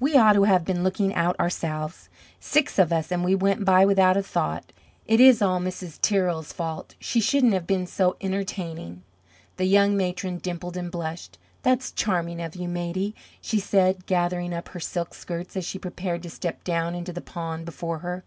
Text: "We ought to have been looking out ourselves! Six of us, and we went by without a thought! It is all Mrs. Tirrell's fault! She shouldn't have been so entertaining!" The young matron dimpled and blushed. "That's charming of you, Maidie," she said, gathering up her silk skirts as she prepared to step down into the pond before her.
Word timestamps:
"We 0.00 0.16
ought 0.16 0.32
to 0.32 0.44
have 0.44 0.64
been 0.64 0.82
looking 0.82 1.14
out 1.14 1.38
ourselves! 1.38 2.08
Six 2.40 2.78
of 2.78 2.94
us, 2.94 3.12
and 3.12 3.22
we 3.22 3.34
went 3.34 3.62
by 3.66 3.84
without 3.84 4.16
a 4.16 4.22
thought! 4.22 4.72
It 5.04 5.20
is 5.20 5.42
all 5.42 5.60
Mrs. 5.60 6.00
Tirrell's 6.00 6.50
fault! 6.50 6.94
She 6.98 7.20
shouldn't 7.20 7.52
have 7.52 7.66
been 7.66 7.86
so 7.86 8.16
entertaining!" 8.22 9.02
The 9.58 9.66
young 9.66 9.94
matron 9.94 10.38
dimpled 10.38 10.78
and 10.78 10.90
blushed. 10.90 11.36
"That's 11.62 11.92
charming 11.92 12.40
of 12.40 12.56
you, 12.56 12.68
Maidie," 12.68 13.14
she 13.42 13.58
said, 13.60 14.06
gathering 14.06 14.54
up 14.54 14.68
her 14.70 14.80
silk 14.80 15.12
skirts 15.12 15.58
as 15.58 15.66
she 15.66 15.78
prepared 15.78 16.22
to 16.22 16.30
step 16.30 16.64
down 16.64 16.94
into 16.94 17.12
the 17.12 17.20
pond 17.20 17.66
before 17.66 17.98
her. 17.98 18.24